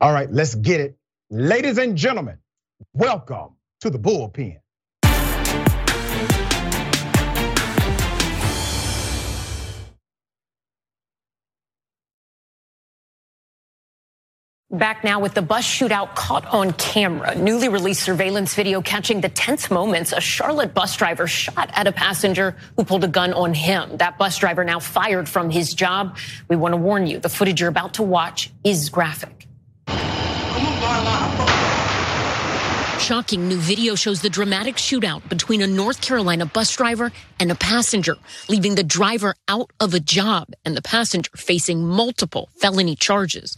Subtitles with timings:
[0.00, 0.96] All right, let's get it.
[1.28, 2.38] Ladies and gentlemen,
[2.92, 4.60] welcome to the bullpen.
[14.70, 17.34] Back now with the bus shootout caught on camera.
[17.34, 21.92] Newly released surveillance video catching the tense moments a Charlotte bus driver shot at a
[21.92, 23.96] passenger who pulled a gun on him.
[23.96, 26.18] That bus driver now fired from his job.
[26.48, 29.47] We want to warn you the footage you're about to watch is graphic.
[33.08, 37.54] Shocking new video shows the dramatic shootout between a North Carolina bus driver and a
[37.54, 38.16] passenger,
[38.50, 43.56] leaving the driver out of a job and the passenger facing multiple felony charges.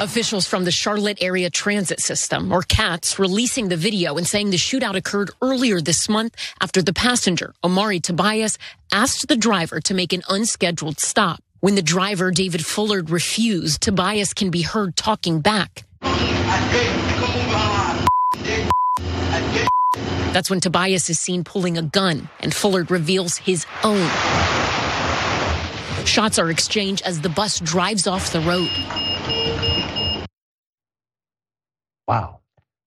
[0.00, 4.56] Officials from the Charlotte Area Transit System, or CATS, releasing the video and saying the
[4.56, 8.56] shootout occurred earlier this month after the passenger, Omari Tobias,
[8.92, 11.42] asked the driver to make an unscheduled stop.
[11.58, 15.82] When the driver, David Fullard, refused, Tobias can be heard talking back.
[20.32, 24.08] That's when Tobias is seen pulling a gun and Fullard reveals his own.
[26.04, 28.68] Shots are exchanged as the bus drives off the road.
[32.06, 32.40] Wow.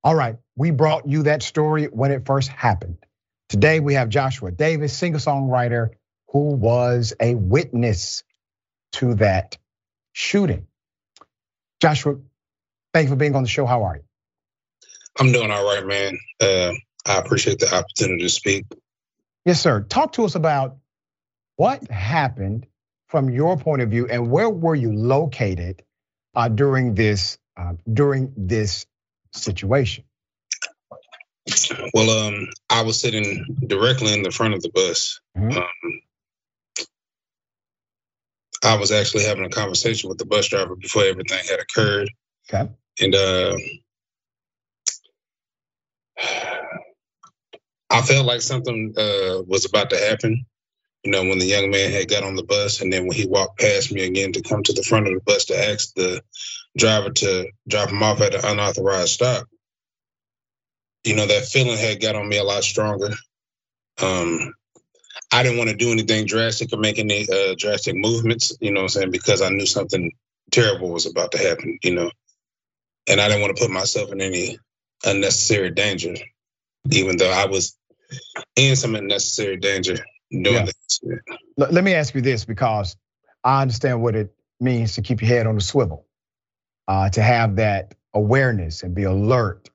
[0.04, 2.98] All right, we brought you that story when it first happened.
[3.50, 5.89] Today we have Joshua Davis, singer-songwriter
[6.30, 8.23] who was a witness
[8.94, 9.58] to that
[10.14, 10.66] shooting.
[11.82, 12.16] Joshua,
[12.94, 13.66] thank you for being on the show.
[13.66, 14.04] How are you?
[15.20, 16.17] I'm doing all right, man.
[16.40, 16.72] Uh,
[17.06, 18.66] I appreciate the opportunity to speak.
[19.45, 19.81] Yes, sir.
[19.81, 20.78] Talk to us about
[21.56, 22.67] what happened
[23.08, 25.84] from your point of view and where were you located
[26.36, 28.86] uh, during this uh, during this
[29.34, 30.06] situation?
[31.94, 35.20] Well, um, I was sitting directly in the front of the bus.
[35.38, 35.58] Mm-hmm.
[35.58, 36.02] Um,
[38.64, 42.12] I was actually having a conversation with the bus driver before everything had occurred.
[42.48, 42.72] Okay.
[43.00, 43.58] And uh,
[48.02, 50.48] I felt like something uh, was about to happen.
[51.04, 53.28] You know, when the young man had got on the bus, and then when he
[53.28, 56.23] walked past me again to come to the front of the bus to ask the
[56.76, 59.48] driver to drop him off at an unauthorized stop,
[61.04, 63.11] you know, that feeling had got on me a lot stronger.
[64.02, 64.54] Um,
[65.32, 68.82] I didn't want to do anything drastic or make any uh, drastic movements, you know
[68.82, 70.11] I'm saying, because I knew something
[70.52, 72.10] terrible was about to happen, you know.
[73.08, 74.58] And I didn't want to put myself in any
[75.06, 76.16] unnecessary danger,
[76.90, 77.78] even though I was
[78.55, 79.98] in some unnecessary danger
[80.32, 80.66] doing yeah.
[80.66, 81.02] this.
[81.58, 82.95] Let me ask you this because
[83.44, 86.05] I understand what it means to keep your head on the swivel
[86.88, 89.70] uh, to have that awareness and be alert.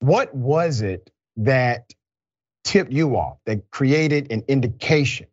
[0.00, 1.92] What was it that
[2.64, 5.26] tipped you off, that created an indication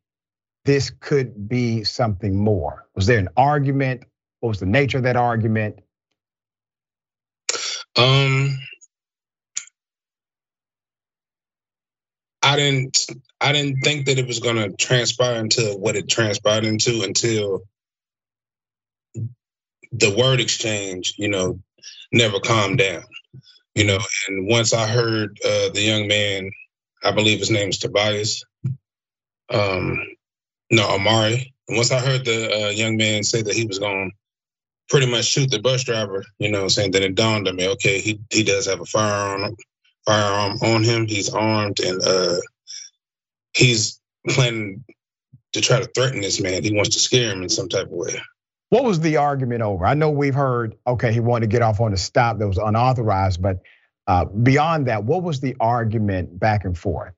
[0.65, 2.87] this could be something more?
[2.95, 4.03] Was there an argument?
[4.39, 5.79] What was the nature of that argument?
[7.95, 8.59] Um,
[12.45, 13.07] I didn't
[13.41, 17.63] I didn't think that it was to transpire into what it transpired into until
[19.91, 21.59] the word exchange, you know,
[22.11, 23.03] never calmed down.
[23.73, 26.51] You know, and once I heard uh, the young man,
[27.03, 28.43] I believe his name is Tobias,
[29.49, 29.99] um,
[30.69, 31.53] no, Amari.
[31.67, 34.15] And once I heard the uh, young man say that he was going to
[34.87, 37.99] pretty much shoot the bus driver, you know, saying then it dawned on me, okay,
[37.99, 39.55] he he does have a firearm
[40.05, 41.07] firearm on him.
[41.07, 42.37] He's armed and uh,
[43.53, 44.83] he's planning
[45.53, 46.63] to try to threaten this man.
[46.63, 48.19] He wants to scare him in some type of way.
[48.69, 49.85] What was the argument over?
[49.85, 52.57] I know we've heard, okay, he wanted to get off on a stop that was
[52.57, 53.61] unauthorized, but
[54.07, 57.13] uh, beyond that, what was the argument back and forth?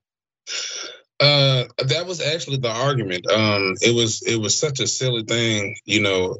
[1.20, 3.28] Uh, that was actually the argument.
[3.30, 6.38] Um, it was it was such a silly thing, you know.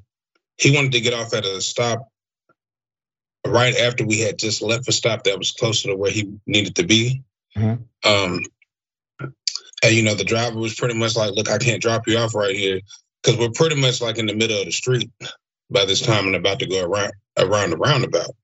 [0.56, 2.09] He wanted to get off at a stop
[3.47, 6.76] right after we had just left a stop that was closer to where he needed
[6.76, 7.22] to be.
[7.56, 8.10] Mm-hmm.
[8.10, 8.43] Um,
[9.82, 12.34] and you know, the driver was pretty much like, "Look, I can't drop you off
[12.34, 12.81] right here."
[13.22, 15.10] because we're pretty much like in the middle of the street
[15.71, 18.34] by this time and about to go around around the roundabout.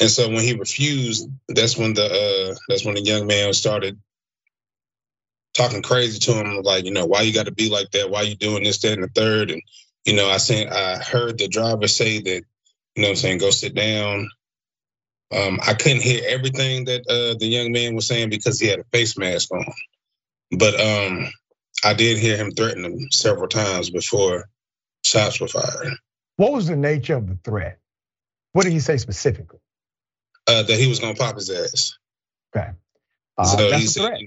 [0.00, 4.00] And so when he refused, that's when the uh, that's when the young man started
[5.52, 8.08] talking crazy to him, like, you know, why you got to be like that?
[8.08, 9.50] Why you doing this, that, and the third?
[9.50, 9.62] And
[10.04, 12.42] you know, I seen I heard the driver say that,
[12.96, 14.28] you know, what I'm saying, go sit down.
[15.32, 18.80] Um, I couldn't hear everything that uh, the young man was saying because he had
[18.80, 19.64] a face mask on.
[20.50, 21.28] But um,
[21.84, 24.48] I did hear him threaten him several times before
[25.04, 25.94] shots were fired.
[26.36, 27.78] What was the nature of the threat?
[28.52, 29.60] What did he say specifically?
[30.48, 31.96] Uh, that he was gonna pop his ass.
[32.56, 32.70] Okay.
[33.38, 34.18] Uh, so he said,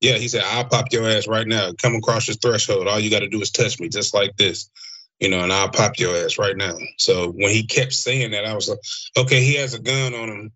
[0.00, 1.72] yeah, he said, I'll pop your ass right now.
[1.82, 2.86] Come across this threshold.
[2.86, 4.70] All you got to do is touch me, just like this.
[5.20, 6.76] You know, and I'll pop your ass right now.
[6.96, 8.78] So when he kept saying that, I was like,
[9.16, 10.52] okay, he has a gun on him.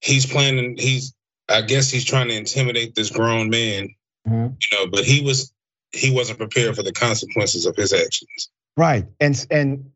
[0.00, 0.76] He's planning.
[0.78, 1.14] He's,
[1.48, 3.94] I guess, he's trying to intimidate this grown man.
[4.26, 4.54] Mm-hmm.
[4.60, 5.52] You know, but he was
[5.92, 8.50] he wasn't prepared for the consequences of his actions.
[8.76, 9.90] Right, and and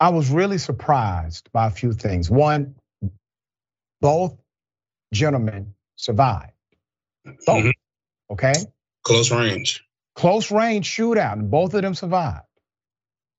[0.00, 2.30] I was really surprised by a few things.
[2.30, 2.74] One,
[4.00, 4.36] both
[5.12, 6.52] gentlemen survived.
[7.24, 7.46] Both.
[7.46, 8.32] Mm-hmm.
[8.32, 8.54] Okay.
[9.02, 9.84] Close range.
[10.14, 12.44] Close range shootout, and both of them survived.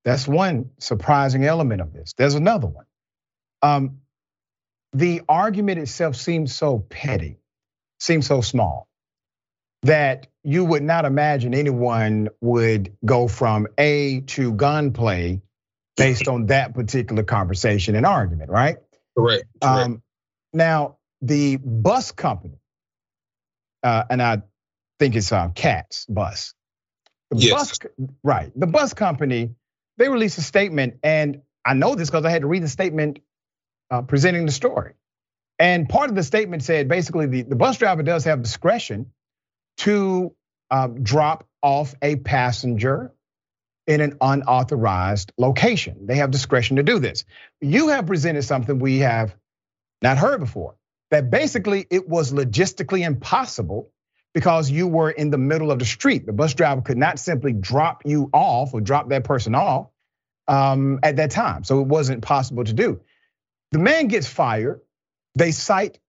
[0.06, 2.14] That's one surprising element of this.
[2.16, 2.84] There's another one.
[3.60, 3.98] Um,
[4.92, 7.38] the argument itself seems so petty,
[7.98, 8.86] seems so small,
[9.82, 15.42] that you would not imagine anyone would go from A to gunplay
[15.96, 18.76] based on that particular conversation and argument, right?
[19.18, 19.44] Correct.
[19.60, 19.86] correct.
[19.86, 20.02] Um,
[20.52, 22.60] now, the bus company,
[23.82, 24.42] uh, and I
[25.00, 26.54] think it's um, Cats Bus.
[27.32, 27.52] The yes.
[27.52, 27.78] Bus,
[28.22, 28.52] right.
[28.54, 29.56] The bus company,
[29.96, 33.20] they released a statement, and I know this because I had to read the statement
[33.90, 34.94] uh, presenting the story.
[35.58, 39.12] And part of the statement said basically the, the bus driver does have discretion
[39.78, 40.34] to
[40.70, 43.12] um, drop off a passenger
[43.86, 46.06] in an unauthorized location.
[46.06, 47.24] They have discretion to do this.
[47.60, 49.34] You have presented something we have
[50.02, 50.74] not heard before
[51.10, 53.90] that basically it was logistically impossible
[54.36, 56.26] because you were in the middle of the street.
[56.26, 59.86] The bus driver could not simply drop you off or drop that person off
[60.46, 61.64] um, at that time.
[61.64, 63.00] So it wasn't possible to do.
[63.72, 64.82] The man gets fired.
[65.36, 66.00] They cite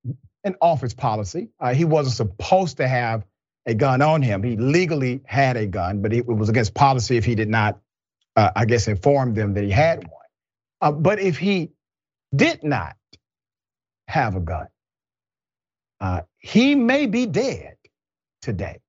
[0.43, 1.51] an office policy.
[1.57, 3.25] Uh, he wasn't supposed to have
[3.65, 4.43] a gun on him.
[4.43, 7.79] He legally had a gun, but it was against policy if he did not,
[8.35, 10.27] uh, I guess, inform them that he had one.
[10.81, 11.71] Uh, but if he
[12.35, 12.97] did not
[14.09, 14.67] have a gun,
[16.01, 17.76] uh, he may be dead
[18.41, 18.79] today.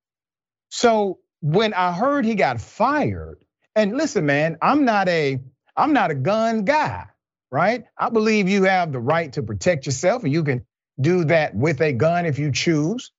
[0.69, 3.43] So when I heard he got fired,
[3.75, 5.39] and listen, man, I'm not a
[5.75, 7.05] I'm not a gun guy,
[7.51, 7.85] right?
[7.97, 10.65] I believe you have the right to protect yourself, and you can
[10.99, 13.11] do that with a gun if you choose.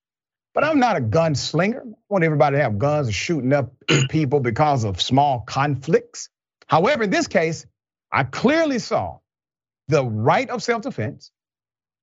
[0.52, 1.80] But I'm not a gunslinger.
[1.80, 3.72] I want everybody to have guns and shooting up
[4.10, 6.28] people because of small conflicts.
[6.66, 7.66] However, in this case,
[8.12, 9.18] I clearly saw
[9.88, 11.30] the right of self defense.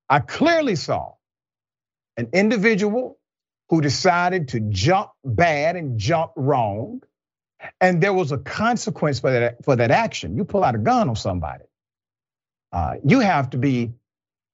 [0.09, 1.13] I clearly saw
[2.15, 3.19] an individual
[3.69, 7.01] who decided to jump bad and jump wrong.
[7.81, 10.37] And there was a consequence for that, for that action.
[10.37, 11.65] You pull out a gun on somebody.
[12.71, 13.93] Uh, you have to be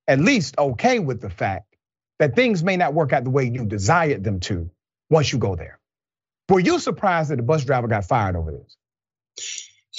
[0.08, 1.76] at least okay with the fact
[2.20, 4.70] that things may not work out the way you desired them to
[5.10, 5.80] once you go there.
[6.50, 8.78] Were you surprised that the bus driver got fired over this?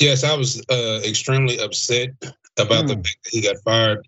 [0.00, 2.10] Yes, I was uh, extremely upset
[2.58, 2.88] about mm.
[2.88, 3.02] the hmm.
[3.02, 4.06] fact that he got fired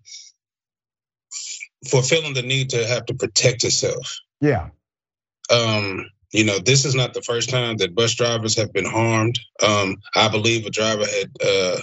[1.89, 4.17] for feeling the need to have to protect himself.
[4.41, 4.69] Yeah.
[5.49, 9.39] Um, you know, this is not the first time that bus drivers have been harmed.
[9.63, 11.79] Um, I believe a driver had uh,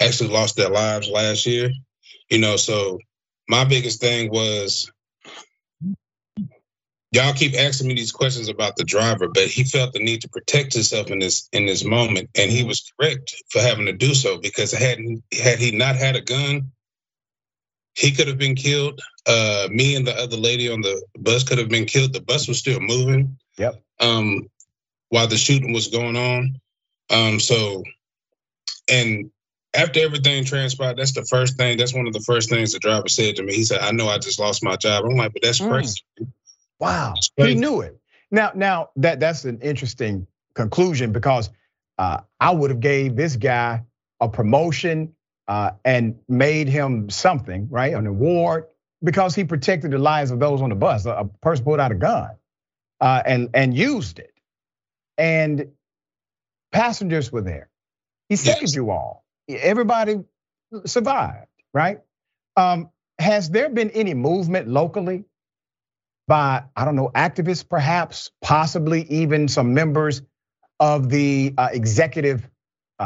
[0.00, 1.70] actually lost their lives last year.
[2.30, 2.98] You know, so
[3.48, 4.90] my biggest thing was
[7.14, 10.28] y'all keep asking me these questions about the driver, but he felt the need to
[10.28, 14.14] protect himself in this in this moment, and he was correct for having to do
[14.14, 14.98] so because had
[15.32, 16.72] had he not had a gun,
[17.94, 19.00] he could have been killed.
[19.26, 22.12] Uh, me and the other lady on the bus could have been killed.
[22.12, 23.38] The bus was still moving.
[23.56, 23.82] Yep.
[24.00, 24.50] Um,
[25.08, 26.60] while the shooting was going on.
[27.10, 27.84] Um, so,
[28.90, 29.30] and
[29.74, 31.78] after everything transpired, that's the first thing.
[31.78, 33.54] That's one of the first things the driver said to me.
[33.54, 35.70] He said, "I know I just lost my job." I'm like, "But that's mm.
[35.70, 36.02] crazy."
[36.80, 37.98] Wow, he knew it.
[38.30, 41.50] Now, now that that's an interesting conclusion because
[41.98, 43.84] uh, I would have gave this guy
[44.20, 45.14] a promotion
[45.48, 47.94] and made him something, right?
[47.94, 48.66] An award
[49.02, 51.06] because he protected the lives of those on the bus.
[51.06, 52.30] A person pulled out a gun
[53.00, 54.32] uh, and and used it,
[55.18, 55.72] and
[56.72, 57.68] passengers were there.
[58.28, 58.74] He saved yes.
[58.74, 59.24] you all.
[59.48, 60.24] Everybody
[60.86, 62.00] survived, right?
[62.56, 65.24] Um, has there been any movement locally
[66.26, 70.22] by, I don't know, activists perhaps, possibly even some members
[70.80, 72.48] of the uh, executive uh,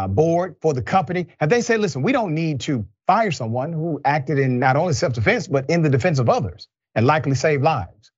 [0.08, 1.28] board for the company?
[1.40, 4.92] Have they said, listen, we don't need to fire someone who acted in not only
[4.92, 8.10] self defense, but in the defense of others and likely saved lives?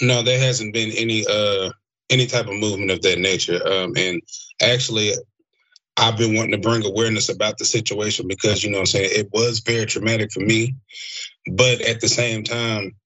[0.00, 1.70] No, there hasn't been any uh,
[2.10, 3.60] any type of movement of that nature.
[3.66, 4.20] Um, and
[4.60, 5.12] actually,
[5.96, 9.28] I've been wanting to bring awareness about the situation because you know I'm saying it
[9.32, 10.74] was very traumatic for me.
[11.50, 12.96] But at the same time,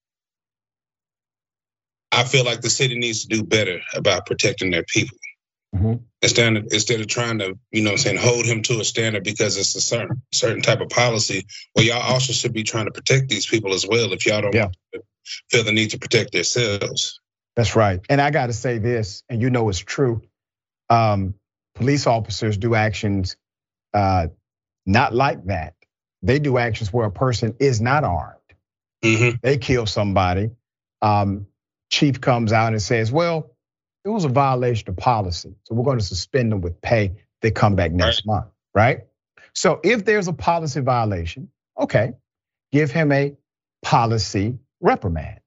[2.11, 5.17] I feel like the city needs to do better about protecting their people.
[5.73, 5.93] Mm-hmm.
[6.21, 9.23] Instead, of, instead of trying to, you know, I'm saying hold him to a standard
[9.23, 11.47] because it's a certain certain type of policy.
[11.75, 14.13] Well, y'all also should be trying to protect these people as well.
[14.13, 14.69] If y'all don't yeah.
[15.49, 17.19] feel the need to protect themselves.
[17.55, 17.99] That's right.
[18.09, 20.21] And I got to say this, and you know it's true.
[20.89, 21.35] Um,
[21.75, 23.35] police officers do actions
[23.93, 24.27] uh,
[24.85, 25.73] not like that.
[26.21, 28.37] They do actions where a person is not armed.
[29.03, 29.37] Mm-hmm.
[29.41, 30.51] They kill somebody.
[31.01, 31.47] Um,
[31.89, 33.52] chief comes out and says, "Well,
[34.05, 37.15] it was a violation of policy, so we're going to suspend them with pay.
[37.41, 38.33] They come back next right.
[38.33, 39.05] month, right?"
[39.53, 42.13] So if there's a policy violation, okay,
[42.71, 43.35] give him a
[43.81, 45.39] policy reprimand.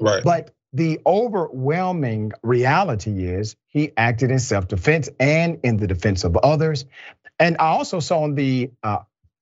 [0.00, 0.24] Right.
[0.24, 6.86] But the overwhelming reality is he acted in self-defense and in the defense of others.
[7.38, 9.00] And I also saw in the uh,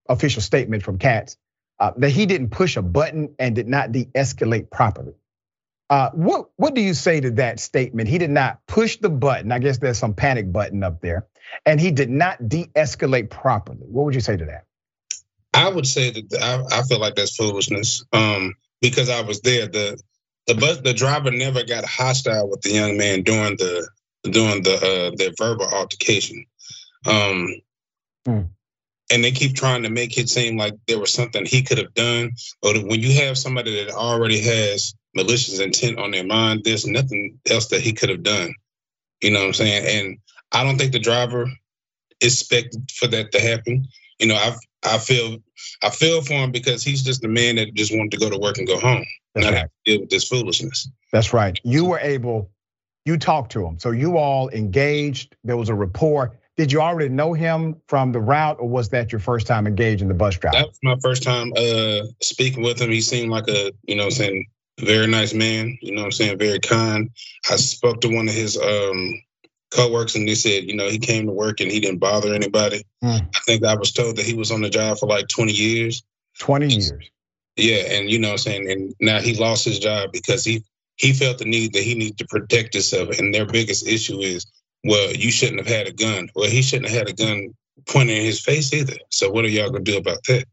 [0.08, 1.36] official statement from CATS
[1.78, 5.14] uh, that he didn't push a button and did not de-escalate properly.
[5.90, 8.08] Uh, what what do you say to that statement?
[8.08, 9.50] He did not push the button.
[9.50, 11.26] I guess there's some panic button up there,
[11.66, 13.86] and he did not de-escalate properly.
[13.88, 14.66] What would you say to that?
[15.52, 18.04] I would say that I, I feel like that's foolishness.
[18.12, 19.66] Um, because I was there.
[19.66, 20.00] The
[20.46, 23.88] the bus the driver never got hostile with the young man during the
[24.22, 26.44] during the uh, their verbal altercation.
[27.06, 27.60] Um,
[28.26, 28.48] mm.
[29.12, 31.94] And they keep trying to make it seem like there was something he could have
[31.94, 32.32] done.
[32.62, 37.38] But when you have somebody that already has malicious intent on their mind, there's nothing
[37.48, 38.54] else that he could have done.
[39.20, 39.86] You know what I'm saying?
[39.86, 40.18] And
[40.52, 41.50] I don't think the driver
[42.20, 43.86] expected for that to happen.
[44.18, 45.38] You know, I I feel
[45.82, 48.38] I feel for him because he's just a man that just wanted to go to
[48.38, 49.04] work and go home.
[49.34, 49.60] That's not right.
[49.60, 50.88] Have to deal with this foolishness.
[51.12, 51.58] That's right.
[51.62, 52.50] You were able,
[53.04, 53.78] you talked to him.
[53.78, 55.36] So you all engaged.
[55.44, 56.38] There was a rapport.
[56.56, 60.08] Did you already know him from the route, or was that your first time engaging
[60.08, 60.58] the bus driver?
[60.58, 62.90] That was my first time uh, speaking with him.
[62.90, 64.46] He seemed like a, you know, saying
[64.80, 65.78] very nice man.
[65.80, 67.10] You know, what I'm saying very kind.
[67.50, 69.22] I spoke to one of his um,
[69.70, 72.84] co-workers and they said, you know, he came to work and he didn't bother anybody.
[73.02, 73.28] Mm.
[73.34, 76.02] I think I was told that he was on the job for like 20 years.
[76.38, 77.10] 20 years.
[77.56, 80.64] Yeah, and you know I'm saying, and now he lost his job because he
[80.96, 83.18] he felt the need that he needed to protect himself.
[83.18, 84.46] And their biggest issue is,
[84.84, 86.28] well, you shouldn't have had a gun.
[86.34, 87.54] Well, he shouldn't have had a gun
[87.86, 88.96] pointing in his face either.
[89.10, 90.44] So what are y'all gonna do about that?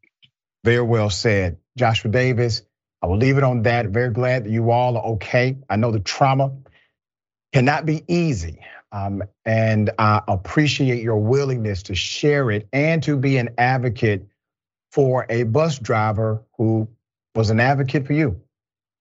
[0.64, 1.58] Very well said.
[1.78, 2.64] Joshua Davis,
[3.02, 3.88] I will leave it on that.
[3.88, 5.58] Very glad that you all are okay.
[5.70, 6.52] I know the trauma
[7.54, 8.60] cannot be easy.
[8.92, 14.28] Um, and I appreciate your willingness to share it and to be an advocate
[14.92, 16.88] for a bus driver who
[17.36, 18.42] was an advocate for you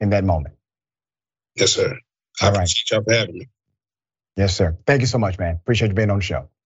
[0.00, 0.56] in that moment.
[1.54, 1.98] Yes, sir.
[2.40, 2.56] I All right.
[2.58, 3.48] appreciate y'all having me.
[4.36, 4.76] Yes, sir.
[4.86, 5.54] Thank you so much, man.
[5.54, 6.48] Appreciate you being on the show.